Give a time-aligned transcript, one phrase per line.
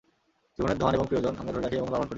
[0.59, 2.09] জীবনের ধন এবং প্রিয়জন, আমরা ধরে রাখি এবং লালন করি।